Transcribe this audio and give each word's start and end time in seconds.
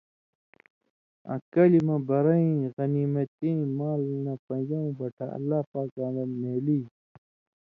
آں 1.31 1.39
کلیۡ 1.53 1.85
مہ 1.87 1.95
بَرئیں 2.07 2.55
(غنیمتِیں) 2.75 3.61
مال 3.77 4.01
نہ 4.23 4.33
پن٘ژؤں 4.45 4.87
بٹھہ 4.97 5.25
(اللہ 5.37 5.59
پاکاں 5.71 6.11
دَن) 6.15 6.29
نھېلی۔ 6.41 6.79